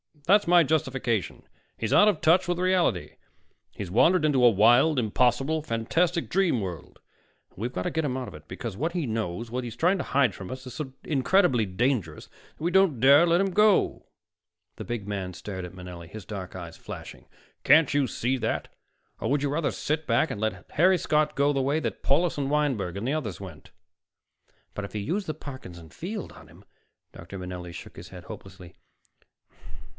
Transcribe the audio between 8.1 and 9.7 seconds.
out of it, because what he knows, what